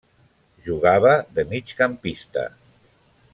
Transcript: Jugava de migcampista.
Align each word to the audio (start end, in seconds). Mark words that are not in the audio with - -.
Jugava 0.67 1.11
de 1.35 1.45
migcampista. 1.51 2.47